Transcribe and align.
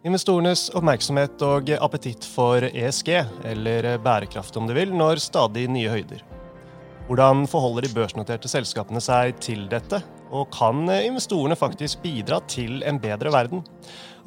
Investorenes 0.00 0.70
oppmerksomhet 0.72 1.42
og 1.44 1.66
appetitt 1.76 2.24
for 2.24 2.64
ESG, 2.64 3.10
eller 3.50 3.98
bærekraft 4.00 4.54
om 4.56 4.64
du 4.64 4.72
vil, 4.72 4.94
når 4.96 5.20
stadig 5.20 5.66
nye 5.68 5.90
høyder. 5.92 6.22
Hvordan 7.10 7.42
forholder 7.50 7.84
de 7.84 7.90
børsnoterte 7.92 8.48
selskapene 8.48 9.02
seg 9.04 9.34
til 9.44 9.66
dette, 9.68 9.98
og 10.32 10.46
kan 10.56 10.86
investorene 10.88 11.58
faktisk 11.58 12.00
bidra 12.00 12.38
til 12.48 12.80
en 12.88 13.00
bedre 13.02 13.32
verden? 13.34 13.60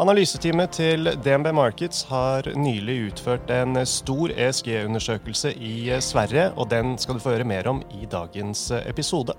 Analyseteamet 0.04 0.77
til 0.77 1.09
DNB 1.25 1.49
Markets 1.57 2.03
har 2.11 2.51
nylig 2.53 2.99
utført 3.07 3.49
en 3.55 3.79
stor 3.89 4.35
ESG-undersøkelse 4.35 5.55
i 5.57 5.89
Sverige, 6.05 6.51
og 6.53 6.69
den 6.69 6.99
skal 7.01 7.17
du 7.17 7.23
få 7.23 7.33
høre 7.33 7.49
mer 7.49 7.71
om 7.73 7.81
i 7.97 8.05
dagens 8.05 8.67
episode. 8.83 9.33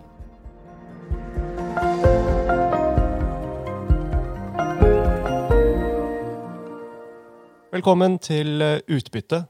Velkommen 7.74 8.20
til 8.22 8.62
eh, 8.62 8.84
Utbytte, 8.86 9.40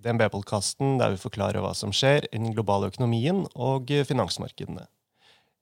DNB-podkasten 0.00 0.94
der 0.96 1.10
vi 1.12 1.18
forklarer 1.20 1.60
hva 1.60 1.74
som 1.76 1.90
skjer 1.92 2.24
i 2.30 2.38
den 2.38 2.54
globale 2.56 2.88
økonomien 2.88 3.42
og 3.52 3.92
finansmarkedene. 4.08 4.86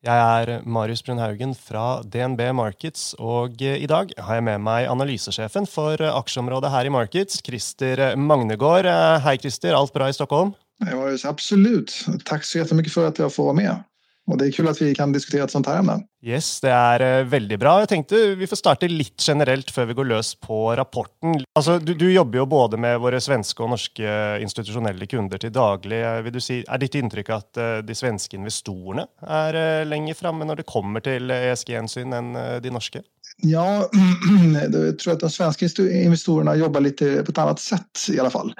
Jeg 0.07 0.21
er 0.37 0.63
Marius 0.63 1.03
Brunhaugen 1.03 1.57
fra 1.59 1.99
DNB 2.07 2.45
Markets, 2.55 3.17
og 3.19 3.59
eh, 3.67 3.75
i 3.83 3.91
dag 3.91 4.15
har 4.23 4.39
jeg 4.39 4.47
med 4.53 4.63
meg 4.63 4.87
analysesjefen 4.93 5.67
for 5.67 5.99
eh, 5.99 6.15
aksjeområdet 6.15 6.71
her 6.71 6.87
i 6.87 6.95
Markets, 6.95 7.43
Christer 7.43 8.05
Magnegård. 8.15 8.87
Hei, 9.27 9.35
Christer. 9.43 9.75
Alt 9.75 9.91
bra 9.97 10.07
i 10.07 10.15
Stockholm? 10.15 10.55
Hei, 10.85 10.95
Marius, 10.95 11.27
absolut. 11.27 12.05
Tack 12.25 12.47
så 12.47 12.59
jättemycket 12.59 12.93
för 12.93 13.09
att 13.09 13.19
jag 13.19 13.35
får 13.35 13.51
vara 13.51 13.59
med. 13.65 13.83
Och 14.31 14.39
det 14.39 14.47
är 14.47 14.51
kul 14.51 14.69
att 14.69 14.83
vi 14.83 14.95
kan 14.95 15.13
diskutera 15.13 15.45
ett 15.45 15.51
sånt 15.51 15.67
här 15.67 15.79
ämne. 15.79 16.01
Yes, 16.23 16.61
det 16.63 16.71
er 16.71 17.03
uh, 17.03 17.27
veldig 17.27 17.59
bra. 17.59 17.73
Jeg 17.83 17.89
tenkte 17.91 18.19
Vi 18.39 18.47
får 18.47 18.61
starte 18.61 18.87
litt 18.87 19.19
generelt 19.27 19.71
før 19.75 19.89
vi 19.91 19.97
går 19.99 20.07
løs 20.13 20.35
på 20.39 20.59
rapporten. 20.79 21.41
Altså, 21.59 21.81
du, 21.83 21.95
du, 21.99 22.07
jobber 22.13 22.39
jo 22.39 22.47
både 22.47 22.79
med 22.79 23.01
våre 23.03 23.19
svenske 23.21 23.65
og 23.65 23.73
norske 23.75 24.13
institusjonelle 24.45 25.09
kunder 25.11 25.43
til 25.43 25.51
daglig. 25.55 25.99
Vil 26.23 26.37
du 26.37 26.41
si, 26.41 26.61
er 26.63 26.83
ditt 26.83 26.95
inntrykk 27.01 27.33
at 27.35 27.59
uh, 27.59 27.81
de 27.83 27.99
svenske 27.99 28.39
investorene 28.39 29.09
er 29.27 29.59
uh, 29.59 29.89
lenger 29.91 30.19
framme 30.19 30.47
når 30.47 30.63
det 30.63 30.71
kommer 30.71 31.03
til 31.03 31.35
ESG-hensyn 31.35 32.15
enn 32.15 32.37
de 32.63 32.71
norske? 32.71 33.03
Ja, 33.37 33.89
jag 34.73 34.99
tror 34.99 35.13
att 35.13 35.21
de 35.21 35.31
svenska 35.31 35.67
investerarna 35.79 36.57
jobbar 36.57 36.81
lite 36.81 37.23
på 37.23 37.31
ett 37.31 37.39
annat 37.39 37.61
sätt 37.61 38.09
i 38.11 38.21
alla 38.21 38.31
fall. 38.31 38.55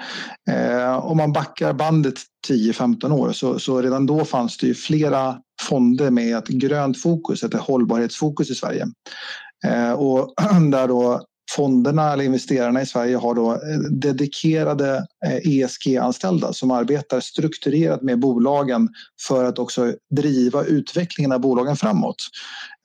Eh, 0.49 1.05
om 1.05 1.17
man 1.17 1.33
backar 1.33 1.73
bandet 1.73 2.15
10-15 2.47 3.11
år 3.11 3.31
så, 3.31 3.59
så 3.59 3.81
redan 3.81 4.05
då 4.05 4.25
fanns 4.25 4.57
det 4.57 4.67
ju 4.67 4.73
flera 4.73 5.37
fonder 5.63 6.11
med 6.11 6.37
ett 6.37 6.47
grönt 6.47 7.01
fokus, 7.01 7.43
ett 7.43 7.53
hållbarhetsfokus 7.53 8.49
i 8.49 8.55
Sverige. 8.55 8.87
Eh, 9.65 9.91
och 9.91 10.33
där 10.71 10.87
då 10.87 11.21
fonderna 11.55 12.13
eller 12.13 12.23
investerarna 12.23 12.81
i 12.81 12.85
Sverige 12.85 13.17
har 13.17 13.35
då 13.35 13.51
eh, 13.51 13.79
dedikerade 13.91 15.05
eh, 15.25 15.61
ESG-anställda 15.61 16.53
som 16.53 16.71
arbetar 16.71 17.19
strukturerat 17.19 18.01
med 18.01 18.19
bolagen 18.19 18.89
för 19.27 19.45
att 19.45 19.59
också 19.59 19.93
driva 20.15 20.63
utvecklingen 20.63 21.31
av 21.31 21.39
bolagen 21.39 21.75
framåt. 21.75 22.15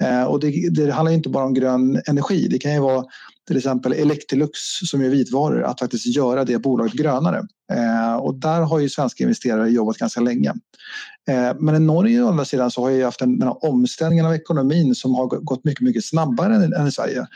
Eh, 0.05 0.25
och 0.25 0.41
det, 0.41 0.71
det 0.71 0.93
handlar 0.93 1.13
inte 1.13 1.29
bara 1.29 1.45
om 1.45 1.55
grön 1.55 2.03
energi. 2.07 2.49
Det 2.51 2.59
kan 2.59 2.75
ju 2.75 2.81
vara 2.81 3.05
till 3.49 3.57
exempel 3.57 3.93
Electrolux 3.93 4.59
som 4.85 5.01
är 5.01 5.09
vitvaror 5.09 5.63
att 5.63 5.81
faktiskt 5.81 6.07
göra 6.07 6.45
det 6.45 6.59
bolaget 6.59 6.93
grönare. 6.93 7.47
Eh, 7.73 8.17
och 8.17 8.35
där 8.35 8.61
har 8.61 8.79
ju 8.79 8.89
svenska 8.89 9.25
investerare 9.25 9.71
jobbat 9.71 9.99
ganska 9.99 10.21
länge. 10.21 10.55
Eh, 11.31 11.55
men 11.59 11.75
i 11.75 11.79
Norge 11.79 12.23
å 12.23 12.29
andra 12.29 12.45
sidan 12.45 12.71
så 12.71 12.83
har 12.83 12.91
ju 12.91 13.05
haft 13.05 13.19
den, 13.19 13.39
den 13.39 13.49
här 13.49 13.65
omställningen 13.65 14.27
av 14.27 14.35
ekonomin 14.35 14.95
som 14.95 15.15
har 15.15 15.27
gått 15.27 15.65
mycket, 15.65 15.81
mycket 15.81 16.05
snabbare 16.05 16.55
än, 16.55 16.73
än 16.73 16.87
i 16.87 16.93
Sverige. 16.93 17.27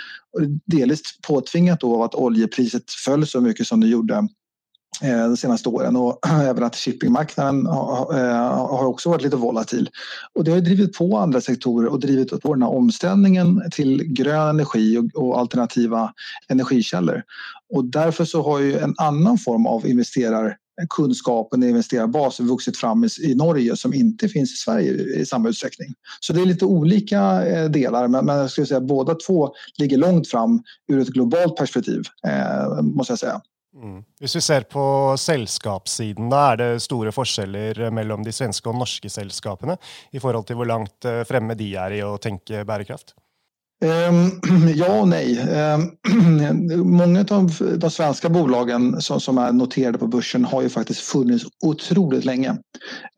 Delvis 0.67 1.01
påtvingat 1.27 1.81
då 1.81 1.95
av 1.95 2.03
att 2.03 2.15
oljepriset 2.15 2.91
föll 3.05 3.27
så 3.27 3.41
mycket 3.41 3.67
som 3.67 3.81
det 3.81 3.89
gjorde 3.89 4.29
Eh, 5.01 5.29
de 5.29 5.37
senaste 5.37 5.69
åren 5.69 5.97
och 5.97 6.19
även 6.29 6.65
att 6.65 6.77
shippingmarknaden 6.77 7.67
eh, 7.67 7.73
har 8.57 8.87
också 8.87 9.09
varit 9.09 9.23
lite 9.23 9.37
volatil. 9.37 9.91
Och 10.35 10.45
det 10.45 10.51
har 10.51 10.61
drivit 10.61 10.99
på 10.99 11.19
andra 11.19 11.41
sektorer 11.41 11.89
och 11.89 12.01
drivit 12.01 12.43
på 12.43 12.55
den 12.55 12.63
här 12.63 12.71
omställningen 12.71 13.63
till 13.71 14.03
grön 14.05 14.49
energi 14.49 15.11
och 15.15 15.39
alternativa 15.39 16.13
energikällor. 16.49 17.23
Och 17.75 17.85
därför 17.85 18.25
så 18.25 18.43
har 18.43 18.59
ju 18.59 18.79
en 18.79 18.95
annan 18.99 19.39
form 19.39 19.67
av 19.67 19.87
investerarkunskap 19.87 21.49
och 21.53 21.59
investerarbas 21.59 22.41
vuxit 22.41 22.77
fram 22.77 23.05
i 23.23 23.35
Norge 23.35 23.77
som 23.77 23.95
inte 23.95 24.29
finns 24.29 24.53
i 24.53 24.57
Sverige 24.57 24.93
i 24.93 25.27
samma 25.27 25.49
utsträckning. 25.49 25.95
Så 26.21 26.33
det 26.33 26.41
är 26.41 26.47
lite 26.47 26.65
olika 26.65 27.47
eh, 27.47 27.71
delar 27.71 28.09
men 28.09 28.29
jag 28.29 28.51
skulle 28.51 28.67
säga 28.67 28.79
att 28.79 28.87
båda 28.87 29.15
två 29.15 29.55
ligger 29.79 29.97
långt 29.97 30.29
fram 30.29 30.63
ur 30.93 31.01
ett 31.01 31.09
globalt 31.09 31.57
perspektiv 31.57 32.03
måste 32.83 33.13
jag 33.13 33.19
säga. 33.19 33.41
Mm. 33.73 34.03
Hvis 34.21 34.37
vi 34.37 34.41
ser 34.45 34.67
på 34.69 34.85
selskapssiden, 35.17 36.29
da 36.33 36.43
er 36.53 36.59
det 36.61 36.83
store 36.85 37.13
forskjeller 37.15 37.87
eh, 37.87 37.95
mellom 37.95 38.25
de 38.25 38.35
svenske 38.35 38.69
og 38.69 38.77
norske 38.77 39.09
selskapene 39.09 39.79
i 40.13 40.21
forhold 40.21 40.45
til 40.49 40.61
hvor 40.61 40.69
langt 40.69 41.09
eh, 41.09 41.23
fremme 41.29 41.57
de 41.57 41.71
er 41.81 41.97
i 41.97 42.03
å 42.05 42.19
tenke 42.21 42.67
bærekraft? 42.69 43.15
Ehm, 43.83 44.41
ja 44.75 45.01
och 45.01 45.09
nej. 45.09 45.39
Många 46.77 47.21
av 47.31 47.53
de 47.77 47.91
svenska 47.91 48.29
bolagen 48.29 49.01
som, 49.01 49.39
är 49.39 49.53
noterade 49.53 49.99
på 49.99 50.07
börsen 50.07 50.45
har 50.45 50.63
ju 50.63 50.69
faktiskt 50.69 51.01
funnits 51.01 51.45
otroligt 51.65 52.25
länge. 52.25 52.49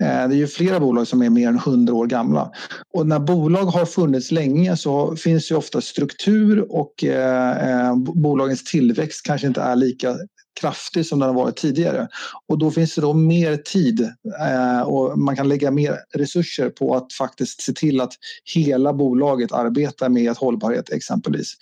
Ehm, 0.03 0.31
det 0.31 0.37
är 0.37 0.39
ju 0.39 0.47
flera 0.47 0.81
bolag 0.81 1.09
som 1.09 1.23
är 1.23 1.31
mer 1.31 1.49
än 1.49 1.57
100 1.57 1.95
år 1.95 2.07
gamla. 2.07 2.51
Och 2.95 3.07
när 3.07 3.19
bolag 3.19 3.65
har 3.65 3.85
funnits 3.85 4.31
länge 4.31 4.77
så 4.77 5.17
finns 5.17 5.51
ju 5.51 5.55
ofta 5.55 5.81
struktur 5.81 6.67
och 6.73 7.05
eh, 7.05 7.97
bolagens 7.97 8.65
tillväxt 8.65 9.27
kanske 9.27 9.47
inte 9.47 9.63
är 9.63 9.77
lika 9.77 10.17
kraftig 10.61 11.07
som 11.07 11.19
den 11.19 11.29
har 11.29 11.35
varit 11.35 11.57
tidigare. 11.57 12.09
Och 12.49 12.59
då 12.59 12.71
finns 12.71 12.95
det 12.95 13.01
då 13.01 13.13
mer 13.13 13.57
tid 13.57 14.01
eh, 14.41 14.81
och 14.81 15.19
man 15.19 15.37
kan 15.37 15.49
lägga 15.49 15.71
mer 15.71 15.99
resurser 16.15 16.71
på 16.71 16.97
att 16.97 17.13
faktiskt 17.13 17.63
se 17.63 17.73
till 17.73 18.01
att 18.01 18.13
hela 18.55 18.93
bolaget 18.93 19.53
arbetar 19.53 20.09
med 20.09 20.37
hållbarhet 20.37 20.91
exempelvis. 20.91 21.55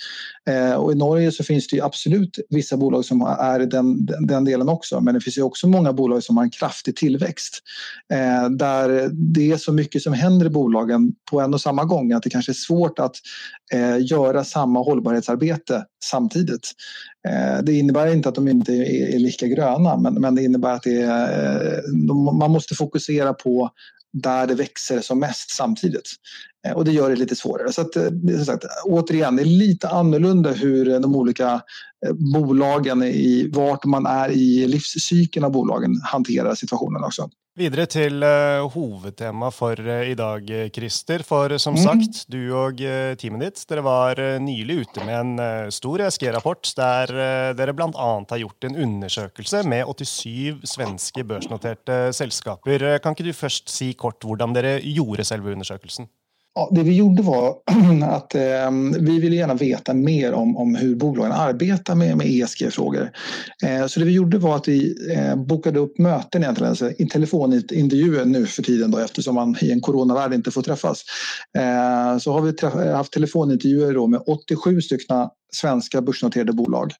Eh, 0.48 0.74
och 0.74 0.92
i 0.92 0.94
Norge 0.94 1.32
så 1.32 1.44
finns 1.44 1.68
det 1.68 1.76
ju 1.76 1.82
absolut 1.82 2.38
vissa 2.48 2.76
bolag 2.76 3.04
som 3.04 3.22
är 3.22 3.60
i 3.60 3.66
den, 3.66 4.06
den, 4.06 4.26
den, 4.26 4.44
delen 4.44 4.68
också 4.68 5.00
men 5.00 5.14
det 5.14 5.20
finns 5.20 5.38
ju 5.38 5.42
också 5.42 5.66
många 5.66 5.92
bolag 5.92 6.22
som 6.22 6.36
har 6.36 6.44
en 6.44 6.50
kraftig 6.50 6.96
tillväxt 6.96 7.58
eh, 8.12 8.50
där 8.50 9.10
det 9.12 9.52
är 9.52 9.56
så 9.56 9.72
mycket 9.72 10.02
som 10.02 10.12
händer 10.12 10.46
i 10.46 10.50
bolagen 10.50 11.12
på 11.30 11.40
en 11.40 11.54
och 11.54 11.60
samma 11.60 11.84
gång 11.84 12.12
att 12.12 12.22
det 12.22 12.30
kanske 12.30 12.52
är 12.52 12.54
svårt 12.54 12.98
att 12.98 13.16
eh, 13.72 13.96
göra 14.00 14.44
samma 14.44 14.82
hållbarhetsarbete 14.82 15.84
samtidigt. 16.04 16.70
Eh, 17.28 17.62
det 17.64 17.72
innebär 17.72 18.12
inte 18.12 18.28
att 18.28 18.34
de 18.34 18.48
inte 18.48 18.72
är, 18.72 19.18
lika 19.18 19.46
gröna 19.46 19.96
men, 19.96 20.34
det 20.34 20.42
innebär 20.44 20.72
att 20.72 20.82
det 20.82 21.02
är, 21.02 21.74
eh, 21.74 22.14
man 22.14 22.50
måste 22.50 22.74
fokusera 22.74 23.34
på 23.34 23.70
där 24.12 24.46
det 24.46 24.54
växer 24.54 25.00
som 25.00 25.18
mest 25.18 25.50
samtidigt. 25.56 26.10
Eh, 26.66 26.72
och 26.72 26.84
det 26.84 26.92
gör 26.92 27.10
det 27.10 27.16
lite 27.16 27.36
svårare. 27.36 27.72
Så 27.72 27.80
att, 27.80 27.92
som 28.36 28.44
sagt, 28.46 28.64
återigen, 28.84 29.36
det 29.36 29.42
är 29.42 29.46
lite 29.46 29.88
annorlunda 29.88 30.52
hur 30.52 31.00
de 31.00 31.16
olika 31.16 31.60
bolagen 32.34 33.02
i 33.02 33.50
vart 33.52 33.84
man 33.84 34.06
är 34.06 34.30
i 34.30 34.66
livscykeln 34.66 35.44
av 35.44 35.52
bolagen 35.52 36.00
hanterar 36.04 36.54
situationen 36.54 37.04
också. 37.04 37.30
Videre 37.52 37.84
til 37.84 38.22
uh, 38.24 38.64
hovedtema 38.72 39.50
for 39.52 39.76
uh, 39.76 40.06
i 40.08 40.14
dag, 40.16 40.46
Christer. 40.72 41.20
For 41.20 41.52
uh, 41.52 41.58
som 41.60 41.74
mm. 41.76 41.80
sagt, 41.82 42.20
du 42.32 42.38
og 42.56 42.80
teamet 43.20 43.44
ditt 43.44 43.66
dere 43.68 43.84
var 43.84 44.22
nylig 44.40 44.78
ute 44.86 45.04
med 45.04 45.18
en 45.18 45.68
stor 45.74 46.00
ESG-rapport 46.06 46.72
der 46.78 47.12
dere 47.58 47.74
bl.a. 47.76 48.08
har 48.30 48.40
gjort 48.40 48.68
en 48.70 48.78
undersøkelse 48.86 49.60
med 49.68 49.84
87 49.84 50.64
svenske 50.72 51.26
børsnoterte 51.28 52.00
selskaper. 52.16 52.88
Kan 53.04 53.12
ikke 53.12 53.28
du 53.28 53.36
først 53.36 53.68
si 53.68 53.92
kort 54.00 54.24
hvordan 54.24 54.56
dere 54.56 54.78
gjorde 54.80 55.28
selve 55.28 55.52
undersøkelsen? 55.52 56.08
Ja, 56.54 56.70
det 56.72 56.82
vi 56.82 56.96
gjorde 56.96 57.22
var 57.22 57.56
att 58.10 58.34
eh, 58.34 58.70
vi 59.00 59.20
ville 59.20 59.36
gärna 59.36 59.54
veta 59.54 59.94
mer 59.94 60.32
om, 60.32 60.56
om 60.56 60.74
hur 60.74 60.96
bolagen 60.96 61.32
arbetar 61.32 61.94
med, 61.94 62.16
med 62.16 62.26
ESG-frågor. 62.26 63.10
Eh, 63.64 63.86
så 63.86 64.00
det 64.00 64.06
vi 64.06 64.12
gjorde 64.12 64.38
var 64.38 64.56
att 64.56 64.68
vi 64.68 64.94
eh, 65.16 65.36
bokade 65.36 65.78
upp 65.78 65.98
möten 65.98 66.42
egentligen, 66.42 66.70
alltså 66.70 66.90
telefonintervjuer 67.10 68.24
nu 68.24 68.46
för 68.46 68.62
tiden 68.62 68.90
då, 68.90 68.98
eftersom 68.98 69.34
man 69.34 69.56
i 69.60 69.72
en 69.72 69.80
coronavärld 69.80 70.34
inte 70.34 70.50
får 70.50 70.62
träffas. 70.62 71.04
Eh, 71.58 72.18
så 72.18 72.32
har 72.32 72.40
vi 72.40 72.52
träff, 72.52 72.74
haft 72.74 73.12
telefonintervjuer 73.12 73.94
då 73.94 74.06
med 74.06 74.22
87 74.26 74.80
stycken 74.80 75.28
svenska 75.52 76.02
börsnoterade 76.02 76.52
bolag. 76.52 76.92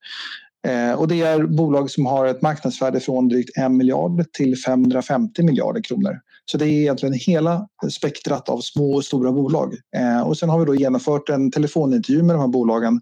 Eh, 0.66 0.92
och 0.92 1.08
det 1.08 1.22
är 1.22 1.46
bolag 1.46 1.90
som 1.90 2.06
har 2.06 2.26
ett 2.26 2.42
marknadsvärde 2.42 3.00
från 3.00 3.28
drygt 3.28 3.58
1 3.58 3.70
miljard 3.70 4.24
till 4.32 4.56
550 4.66 5.42
miljarder 5.42 5.82
kronor. 5.82 6.20
Så 6.52 6.58
det 6.58 6.64
är 6.64 6.68
egentligen 6.68 7.14
hela 7.14 7.68
spektrat 7.90 8.48
av 8.48 8.60
små 8.60 8.94
och 8.94 9.04
stora 9.04 9.32
bolag. 9.32 9.74
Eh, 9.96 10.20
och 10.20 10.38
sen 10.38 10.48
har 10.48 10.58
vi 10.58 10.64
då 10.64 10.74
genomfört 10.74 11.28
en 11.28 11.50
telefonintervju 11.50 12.22
med 12.22 12.34
de 12.34 12.40
här 12.40 12.48
bolagen. 12.48 13.00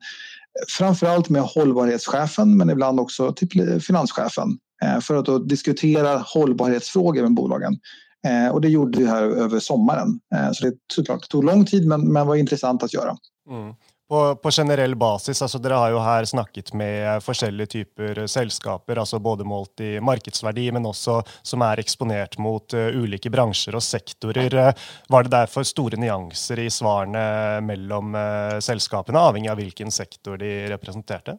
Framförallt 0.68 1.28
med 1.28 1.42
hållbarhetschefen 1.42 2.56
men 2.56 2.70
ibland 2.70 3.00
också 3.00 3.32
typ 3.32 3.52
finanschefen. 3.82 4.58
Eh, 4.82 5.00
för 5.00 5.14
att 5.14 5.26
då 5.26 5.38
diskutera 5.38 6.18
hållbarhetsfrågor 6.18 7.22
med 7.22 7.34
bolagen. 7.34 7.78
Eh, 8.26 8.52
och 8.52 8.60
det 8.60 8.68
gjorde 8.68 8.98
vi 8.98 9.06
här 9.06 9.22
över 9.22 9.58
sommaren. 9.58 10.20
Eh, 10.34 10.52
så 10.52 10.66
det 10.66 10.74
såklart 10.92 11.28
tog 11.28 11.44
lång 11.44 11.64
tid 11.64 11.86
men, 11.86 12.12
men 12.12 12.26
var 12.26 12.36
intressant 12.36 12.82
att 12.82 12.94
göra. 12.94 13.16
Mm. 13.50 13.74
På, 14.10 14.36
på, 14.36 14.50
generell 14.50 14.96
basis, 14.96 15.42
alltså 15.42 15.58
Dere 15.62 15.76
har 15.78 15.90
jo 15.94 15.98
her 16.02 16.24
snakket 16.26 16.72
med 16.74 17.22
forskjellige 17.22 17.70
typer 17.76 18.18
selskaper, 18.26 18.98
altså 18.98 19.20
både 19.22 19.46
målt 19.46 19.80
i 19.86 20.00
markedsverdi, 20.02 20.64
men 20.74 20.88
også 20.90 21.20
som 21.46 21.62
er 21.62 21.78
eksponert 21.78 22.34
mot 22.42 22.74
uh, 22.74 22.88
ulike 22.90 23.30
bransjer 23.30 23.78
og 23.78 23.84
sektorer. 23.86 24.50
Uh, 24.50 24.88
var 25.14 25.28
det 25.28 25.34
derfor 25.36 25.62
store 25.62 26.00
nyanser 26.02 26.58
i 26.58 26.66
svarene 26.74 27.22
mellom 27.62 28.18
uh, 28.18 28.58
selskapene, 28.58 29.22
avhengig 29.30 29.52
av 29.54 29.62
hvilken 29.62 29.94
sektor 29.94 30.42
de 30.42 30.50
representerte? 30.74 31.38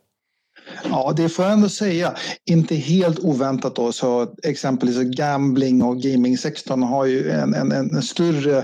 Ja, 0.83 1.13
det 1.17 1.29
får 1.29 1.45
jag 1.45 1.53
ändå 1.53 1.69
säga. 1.69 2.13
Inte 2.45 2.75
helt 2.75 3.19
oväntat 3.19 3.75
då, 3.75 3.91
så 3.91 4.33
exempelvis 4.43 5.17
gambling 5.17 5.83
och 5.83 6.01
gamingsektorn 6.01 6.83
har 6.83 7.05
ju 7.05 7.29
en, 7.29 7.53
en, 7.53 7.71
en 7.71 8.01
större 8.01 8.57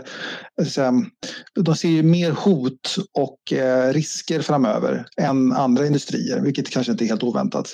eh, 0.61 0.93
de 1.55 1.75
ser 1.75 1.89
ju 1.89 2.03
mer 2.03 2.31
hot 2.31 2.95
och 3.13 3.53
eh, 3.53 3.93
risker 3.93 4.41
framöver 4.41 5.05
än 5.21 5.51
andra 5.51 5.87
industrier, 5.87 6.41
vilket 6.41 6.69
kanske 6.69 6.91
inte 6.91 7.05
är 7.05 7.07
helt 7.07 7.23
oväntat. 7.23 7.73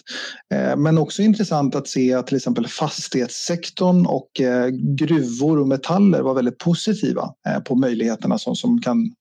Eh, 0.53 0.75
men 0.77 0.97
också 0.97 1.21
intressant 1.21 1.75
att 1.75 1.87
se 1.87 2.13
att 2.13 2.27
till 2.27 2.37
exempel 2.37 2.67
fastighetssektorn 2.67 4.05
och 4.05 4.41
eh, 4.41 4.67
gruvor 4.97 5.59
och 5.59 5.67
metaller 5.67 6.21
var 6.21 6.33
väldigt 6.33 6.57
positiva 6.57 7.33
eh, 7.47 7.59
på 7.59 7.75
möjligheterna 7.75 8.37
som, 8.37 8.55
som 8.55 8.81
kan 8.81 9.13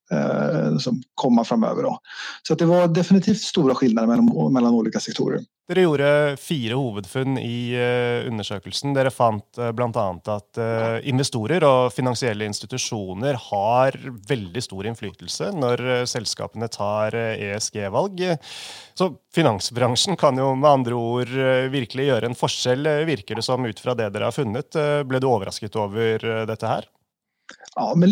som 0.81 1.03
komma 1.15 1.45
framöver. 1.45 1.83
Då. 1.83 1.99
Så 2.43 2.53
att 2.53 2.59
det 2.59 2.67
var 2.67 2.89
definitivt 2.89 3.41
stora 3.41 3.75
skillnader 3.75 4.09
mellan, 4.09 4.53
mellan 4.53 4.75
olika 4.75 5.01
sektorer. 5.01 5.41
Dere 5.69 5.83
gjorde 5.87 6.37
fyra 6.37 6.75
hovedfunn 6.75 7.39
i 7.39 7.73
uh, 7.79 8.27
undersøkelsen. 8.29 8.93
Dere 8.97 9.13
fant 9.15 9.59
eh, 9.59 9.71
uh, 9.71 9.73
bl.a. 9.73 10.07
att 10.25 10.59
uh, 10.59 11.09
investorer 11.09 11.65
och 11.65 11.93
finansiella 11.93 12.45
institutioner 12.45 13.39
har 13.41 13.97
väldigt 14.29 14.65
stor 14.65 14.87
inflytelse 14.87 15.53
när 15.53 15.87
uh, 15.87 16.05
selskapene 16.05 16.69
tar 16.69 17.15
ESG-valg. 17.15 18.37
Så 18.95 19.15
finansbranschen 19.35 20.17
kan 20.17 20.37
ju 20.37 20.55
med 20.55 20.71
andra 20.71 20.95
ord 20.95 21.29
verkligen 21.29 22.09
göra 22.09 22.27
en 22.27 22.35
forskjell, 22.35 22.89
virker 23.07 23.35
det 23.35 23.43
som 23.43 23.65
ut 23.65 23.81
fra 23.81 23.95
det 23.95 24.11
dere 24.11 24.25
har 24.25 24.33
funnet. 24.33 24.73
Blev 25.07 25.21
du 25.21 25.27
överraskad 25.27 25.77
över 25.77 26.47
detta 26.47 26.67
här? 26.67 26.85
Ja, 27.77 27.95
men 27.97 28.11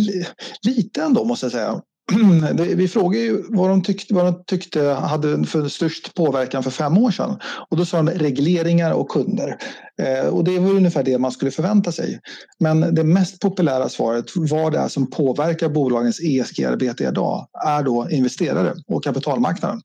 lite 0.66 1.02
ändå 1.02 1.24
måste 1.24 1.46
jag 1.46 1.52
säga. 1.52 1.82
vi 2.74 2.88
frågade 2.88 3.24
ju 3.24 3.42
vad 3.48 3.70
de, 3.70 3.82
tyckte, 3.82 4.14
vad 4.14 4.24
de 4.24 4.44
tyckte 4.46 4.82
hade 4.82 5.44
för 5.44 5.68
störst 5.68 6.14
påverkan 6.14 6.62
för 6.62 6.70
fem 6.70 6.98
år 6.98 7.10
sedan. 7.10 7.38
Och 7.70 7.76
då 7.76 7.84
sa 7.84 8.02
de 8.02 8.10
regleringar 8.10 8.92
och 8.92 9.08
kunder. 9.08 9.56
Eh, 10.02 10.28
och 10.28 10.44
det 10.44 10.58
var 10.58 10.70
ungefär 10.70 11.02
det 11.02 11.18
man 11.18 11.32
skulle 11.32 11.50
förvänta 11.50 11.92
sig. 11.92 12.20
Men 12.58 12.94
det 12.94 13.04
mest 13.04 13.40
populära 13.40 13.88
svaret, 13.88 14.24
vad 14.34 14.72
det 14.72 14.78
är 14.78 14.88
som 14.88 15.10
påverkar 15.10 15.68
bolagens 15.68 16.20
ESG-arbete 16.20 17.04
idag, 17.04 17.48
är 17.66 17.82
då 17.82 18.08
investerare 18.10 18.74
och 18.86 19.04
kapitalmarknaden. 19.04 19.80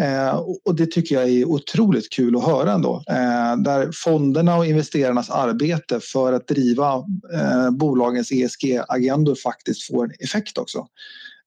Eh, 0.00 0.42
och 0.64 0.74
det 0.74 0.86
tycker 0.86 1.14
jag 1.14 1.28
är 1.28 1.44
otroligt 1.44 2.12
kul 2.12 2.36
att 2.36 2.44
höra 2.44 2.72
ändå. 2.72 3.02
Eh, 3.08 3.56
där 3.56 3.90
fonderna 3.92 4.56
och 4.56 4.66
investerarnas 4.66 5.30
arbete 5.30 6.00
för 6.00 6.32
att 6.32 6.48
driva 6.48 6.94
eh, 7.34 7.70
bolagens 7.70 8.32
ESG-agendor 8.32 9.34
faktiskt 9.34 9.86
får 9.86 10.04
en 10.04 10.12
effekt 10.20 10.58
också. 10.58 10.86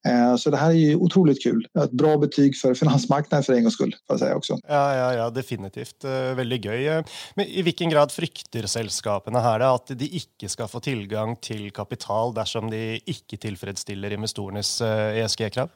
Eh, 0.08 0.36
så 0.36 0.50
det 0.50 0.58
här 0.58 0.70
är 0.70 0.74
ju 0.74 0.96
otroligt 0.96 1.44
kul. 1.44 1.68
Ett 1.84 1.92
bra 1.92 2.18
betyg 2.18 2.58
för 2.58 2.74
finansmarknaden 2.74 3.44
för 3.44 3.54
en 3.54 3.64
gångs 3.64 3.74
skull. 3.74 3.96
Får 4.08 4.14
jag 4.14 4.20
säga 4.20 4.36
också. 4.36 4.58
Ja, 4.68 4.96
ja, 4.96 5.14
ja, 5.14 5.30
definitivt. 5.30 6.04
Eh, 6.04 6.36
väldigt 6.36 6.64
kul. 6.64 6.88
Eh, 6.88 7.04
men 7.36 7.46
i 7.46 7.62
vilken 7.62 7.90
grad 7.90 8.12
frykter 8.12 8.66
selskapene 8.66 9.40
här 9.40 9.60
att 9.60 9.88
de 9.88 10.06
inte 10.06 10.50
ska 10.50 10.68
få 10.68 10.80
tillgång 10.80 11.36
till 11.36 11.72
kapital 11.72 12.34
dersom 12.34 12.70
de 12.70 13.02
inte 13.06 13.38
tillfredsställer 13.38 14.14
investerarnas 14.14 14.82
ESG-krav? 14.82 15.70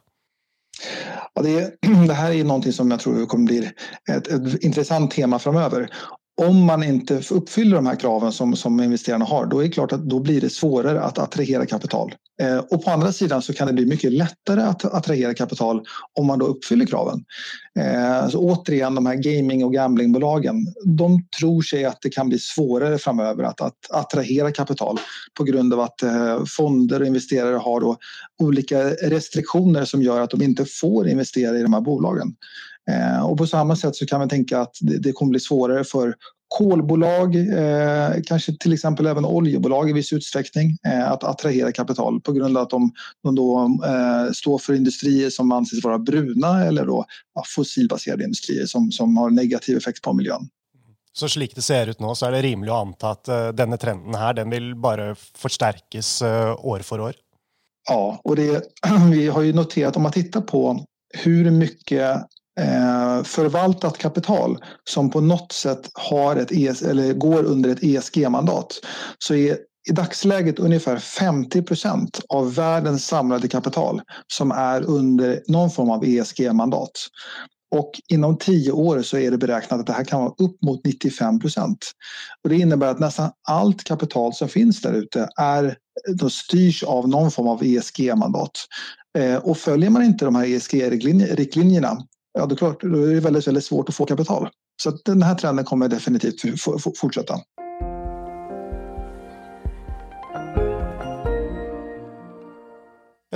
Ja, 1.34 1.42
det, 1.42 1.74
det, 2.08 2.14
här 2.14 2.32
är 2.32 2.44
någonting 2.44 2.74
som 2.74 2.92
jag 2.92 3.00
tror 3.00 3.26
kommer 3.26 3.46
bli 3.46 3.72
ett, 4.12 4.28
ett 4.28 4.64
intressant 4.64 5.12
tema 5.12 5.40
framöver 5.40 5.90
om 6.42 6.66
man 6.66 6.84
inte 6.84 7.22
uppfyller 7.32 7.76
de 7.76 7.86
här 7.86 7.96
kraven 7.96 8.32
som, 8.32 8.56
som 8.56 8.80
investerarna 8.80 9.26
har, 9.26 9.46
då 9.46 9.60
är 9.60 9.64
det 9.64 9.70
klart 9.70 9.92
att 9.92 10.10
då 10.10 10.20
blir 10.20 10.42
det 10.42 10.50
svårare 10.50 11.02
att 11.02 11.18
attrahera 11.18 11.66
kapital. 11.66 12.16
Eh, 12.42 12.58
och 12.58 12.84
på 12.84 12.92
andra 12.92 13.12
sidan 13.12 13.42
så 13.42 13.54
kan 13.54 13.68
det 13.68 13.74
bli 13.74 13.86
mycket 13.86 14.12
lättare 14.12 14.62
att 14.62 14.86
attrahera 14.86 15.34
kapital 15.34 15.82
om 16.14 16.28
man 16.28 16.40
då 16.40 16.46
uppfyller 16.46 16.86
kraven. 16.86 17.24
Eh, 17.80 18.30
så 18.30 18.40
återigen, 18.40 18.96
de 18.96 19.06
här 19.06 19.16
gaming 19.16 19.66
och 19.66 19.74
gamblingbolagen, 19.74 20.56
de 20.86 21.28
tror 21.40 21.62
sig 21.62 21.86
att 21.86 22.02
det 22.02 22.10
kan 22.10 22.30
bli 22.30 22.40
svårare 22.40 22.98
framöver 22.98 23.44
att, 23.44 23.62
att 23.62 23.92
attrahera 23.92 24.52
kapital 24.52 25.00
på 25.38 25.44
grund 25.44 25.74
av 25.74 25.80
att 25.80 26.04
eh, 26.04 26.44
fonder 26.58 27.00
och 27.00 27.08
investerare 27.08 27.58
har 27.58 27.82
då 27.82 27.98
olika 28.44 28.90
restriktioner 28.90 29.86
som 29.86 30.02
gör 30.02 30.22
att 30.22 30.30
de 30.30 30.42
inte 30.42 30.66
får 30.82 31.08
investera 31.08 31.60
i 31.60 31.62
de 31.62 31.74
här 31.74 31.82
bolagen. 31.82 32.36
Eh, 32.92 33.26
och 33.26 33.38
på 33.38 33.48
samma 33.48 33.76
sätt 33.76 33.96
så 33.96 34.06
kan 34.06 34.20
man 34.20 34.30
tänka 34.30 34.60
att 34.60 34.76
det, 34.82 34.98
det 34.98 35.12
kommer 35.12 35.30
bli 35.30 35.40
svårare 35.40 35.84
för 35.84 36.16
kolbolag, 36.48 37.36
eh, 37.36 38.22
kanske 38.26 38.58
till 38.58 38.74
exempel 38.74 39.06
även 39.06 39.26
oljebolag 39.26 39.90
i 39.90 39.94
viss 39.94 40.14
utsträckning 40.14 40.78
eh, 40.88 41.12
att 41.12 41.24
attrahera 41.24 41.72
kapital 41.72 42.22
på 42.22 42.32
grund 42.32 42.58
av 42.58 42.64
att 42.64 42.70
de, 42.70 42.92
de 43.24 43.36
då, 43.36 43.80
eh, 43.86 44.32
står 44.32 44.58
för 44.58 44.74
industrier 44.74 45.30
som 45.30 45.52
anses 45.52 45.84
vara 45.84 46.00
bruna 46.00 46.66
eller 46.66 46.86
då, 46.86 47.06
ja, 47.36 47.44
fossilbaserade 47.56 48.24
industrier 48.24 48.66
som, 48.66 48.92
som 48.92 49.18
har 49.18 49.30
negativ 49.30 49.78
effekt 49.78 50.02
på 50.02 50.14
miljön. 50.14 50.50
Så 51.14 51.30
slik 51.30 51.56
det 51.56 51.62
ser 51.62 51.88
ut 51.88 52.00
nu 52.00 52.16
så 52.16 52.26
är 52.26 52.32
det 52.32 52.42
rimligt 52.42 52.72
att 52.72 52.82
anta 52.82 53.10
att 53.10 53.30
uh, 53.30 53.48
denna 53.48 53.78
trenden 53.78 54.16
här 54.16 54.34
den 54.34 54.50
vill 54.50 54.76
bara 54.76 55.16
förstärkas 55.16 56.22
uh, 56.22 56.66
år 56.66 56.80
för 56.80 57.00
år? 57.00 57.14
Ja, 57.90 58.22
och 58.24 58.36
det, 58.36 58.64
vi 59.12 59.28
har 59.28 59.42
ju 59.42 59.54
noterat 59.54 59.96
om 59.96 60.04
man 60.04 60.12
tittar 60.12 60.42
på 60.42 60.86
hur 61.24 61.52
mycket 61.52 62.26
eh, 62.60 63.24
förvaltat 63.24 63.98
kapital 63.98 64.58
som 64.90 65.10
på 65.10 65.22
något 65.22 65.52
sätt 65.52 65.90
har 65.94 66.36
ett 66.36 66.52
ES, 66.52 66.82
eller 66.82 67.14
går 67.14 67.44
under 67.44 67.70
ett 67.70 67.84
ESG-mandat 67.84 68.80
så 69.20 69.36
är 69.36 69.58
i 69.90 69.92
dagsläget 69.92 70.60
ungefär 70.60 70.98
50 70.98 71.62
procent 71.62 72.22
av 72.30 72.56
världens 72.56 73.08
samlade 73.08 73.48
kapital 73.48 74.02
som 74.34 74.52
är 74.52 74.82
under 74.82 75.44
någon 75.48 75.72
form 75.72 75.90
av 75.90 76.06
ESG-mandat. 76.06 76.92
Och 77.76 77.92
inom 78.08 78.38
tio 78.38 78.72
år 78.72 79.02
så 79.02 79.18
är 79.18 79.32
det 79.32 79.38
beräknat 79.38 79.80
att 79.80 79.88
det 79.88 79.94
här 79.94 80.04
kan 80.04 80.20
vara 80.20 80.34
upp 80.38 80.62
mot 80.62 80.86
95 80.86 81.40
procent. 81.40 81.78
Och 82.44 82.50
det 82.50 82.56
innebär 82.56 82.88
att 82.88 83.00
nästan 83.00 83.32
allt 83.48 83.84
kapital 83.84 84.34
som 84.34 84.50
finns 84.50 84.82
där 84.82 84.94
ute 84.94 85.30
är, 85.38 85.78
då 86.16 86.30
styrs 86.30 86.84
av 86.84 87.10
någon 87.10 87.32
form 87.32 87.48
av 87.48 87.64
ESG-mandat. 87.64 88.52
Eh, 89.18 89.36
och 89.36 89.58
följer 89.58 89.90
man 89.90 90.04
inte 90.04 90.26
de 90.26 90.36
här 90.36 90.46
ESG-riktlinjerna 90.46 91.98
ja, 92.36 92.46
det 92.46 92.54
är 92.54 92.58
klart, 92.58 92.82
då 92.82 93.04
är 93.04 93.14
det 93.14 93.20
väldigt, 93.20 93.48
väldigt 93.48 93.66
svårt 93.66 93.90
att 93.90 93.96
få 93.96 94.06
kapital. 94.06 94.50
Så 94.84 94.92
den 95.06 95.24
här 95.24 95.36
trenden 95.36 95.66
kommer 95.66 95.88
definitivt 95.88 96.42
fortsätta. 96.98 97.34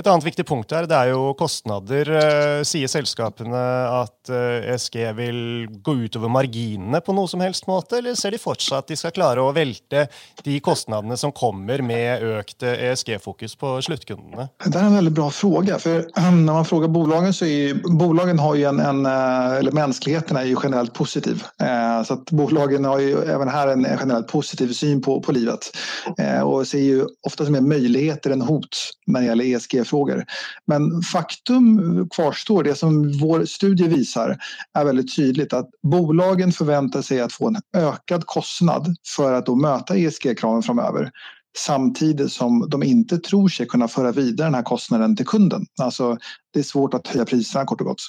Et 0.00 0.06
annet 0.08 0.24
viktig 0.24 0.46
punkt 0.48 0.70
her, 0.72 0.86
det 0.88 0.96
er 0.96 1.10
jo 1.12 1.34
kostnader. 1.36 2.08
Eh, 2.08 2.62
säger 2.64 2.68
sier 2.70 2.88
selskapene 2.88 3.60
at 4.00 4.30
ESG 4.32 4.94
eh, 5.02 5.10
vil 5.18 5.40
gå 5.84 5.92
utover 6.06 6.30
marginene 6.32 7.02
på 7.04 7.12
noe 7.12 7.28
som 7.28 7.42
helst 7.44 7.66
måte, 7.68 7.98
eller 7.98 8.16
ser 8.16 8.32
de 8.32 8.40
fortsatt 8.40 8.86
at 8.86 8.88
de 8.88 8.96
skal 8.96 9.12
klare 9.12 9.44
å 9.44 9.50
velte 9.52 10.06
de 10.46 10.54
kostnadene 10.64 11.18
som 11.20 11.34
kommer 11.36 11.84
med 11.84 12.24
ökt 12.24 12.64
eh, 12.64 12.86
ESG-fokus 12.88 13.58
på 13.60 13.74
sluttkundene? 13.84 14.48
Det 14.64 14.78
är 14.78 14.86
en 14.86 14.94
väldigt 14.94 15.18
bra 15.18 15.28
fråga. 15.30 15.76
För 15.78 16.06
när 16.16 16.52
man 16.52 16.64
frågar 16.64 16.88
bolagen 16.88 17.34
så 17.34 17.44
är 17.44 17.68
ju, 17.68 17.74
bolagen 17.84 18.38
har 18.38 18.54
ju 18.54 18.64
en, 18.64 18.80
en 18.80 19.06
eh, 19.06 19.58
eller 19.60 19.72
mänskligheten 19.72 20.36
är 20.36 20.44
ju 20.44 20.56
generellt 20.62 20.94
positiv. 20.94 21.44
Så 22.06 22.14
att 22.14 22.30
bolagen 22.30 22.84
har 22.84 22.98
ju 22.98 23.22
även 23.22 23.48
här 23.48 23.68
en 23.68 23.86
generellt 24.00 24.28
positiv 24.28 24.72
syn 24.72 25.02
på, 25.02 25.20
på 25.20 25.32
livet 25.32 25.70
och 26.44 26.66
ser 26.66 26.78
ju 26.78 27.06
oftast 27.26 27.50
mer 27.50 27.60
möjligheter 27.60 28.30
än 28.30 28.42
hot 28.42 28.76
när 29.10 29.20
det 29.20 29.26
gäller 29.26 29.44
ESG 29.44 29.86
frågor. 29.86 30.24
Men 30.66 31.02
faktum 31.02 32.08
kvarstår, 32.08 32.62
det 32.62 32.74
som 32.74 33.18
vår 33.18 33.44
studie 33.44 33.88
visar 33.88 34.38
är 34.78 34.84
väldigt 34.84 35.16
tydligt 35.16 35.52
att 35.52 35.70
bolagen 35.82 36.52
förväntar 36.52 37.02
sig 37.02 37.20
att 37.20 37.32
få 37.32 37.48
en 37.48 37.56
ökad 37.76 38.26
kostnad 38.26 38.96
för 39.16 39.32
att 39.32 39.46
då 39.46 39.56
möta 39.56 39.96
ESG-kraven 39.96 40.62
framöver 40.62 41.10
samtidigt 41.58 42.32
som 42.32 42.68
de 42.70 42.82
inte 42.82 43.18
tror 43.18 43.48
sig 43.48 43.66
kunna 43.66 43.88
föra 43.88 44.12
vidare 44.12 44.46
den 44.46 44.54
här 44.54 44.62
kostnaden 44.62 45.16
till 45.16 45.26
kunden. 45.26 45.66
Alltså, 45.82 46.16
det 46.52 46.58
är 46.58 46.64
svårt 46.64 46.94
att 46.94 47.06
höja 47.06 47.24
priserna 47.24 47.64
kort 47.64 47.80
och 47.80 47.86
gott. 47.86 48.02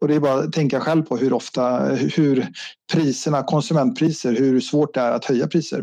Och 0.00 0.08
det 0.08 0.14
är 0.14 0.20
bara 0.20 0.34
att 0.34 0.52
tänka 0.52 0.80
själv 0.80 1.02
på 1.02 1.16
hur 1.16 1.32
ofta, 1.32 1.78
hur 1.94 2.48
priserna, 2.92 3.42
konsumentpriser, 3.42 4.36
hur 4.36 4.60
svårt 4.60 4.94
det 4.94 5.00
är 5.00 5.12
att 5.12 5.24
höja 5.24 5.46
priser. 5.46 5.82